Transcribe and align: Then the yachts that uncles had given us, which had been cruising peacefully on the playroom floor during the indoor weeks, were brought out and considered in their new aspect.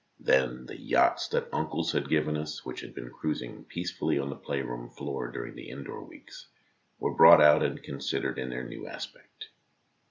Then 0.19 0.65
the 0.65 0.81
yachts 0.81 1.27
that 1.27 1.47
uncles 1.53 1.91
had 1.91 2.09
given 2.09 2.35
us, 2.35 2.65
which 2.65 2.79
had 2.81 2.95
been 2.95 3.11
cruising 3.11 3.65
peacefully 3.65 4.17
on 4.17 4.31
the 4.31 4.35
playroom 4.35 4.89
floor 4.89 5.27
during 5.29 5.53
the 5.53 5.69
indoor 5.69 6.03
weeks, 6.03 6.47
were 6.97 7.13
brought 7.13 7.39
out 7.39 7.61
and 7.61 7.83
considered 7.83 8.39
in 8.39 8.49
their 8.49 8.65
new 8.67 8.87
aspect. 8.87 9.49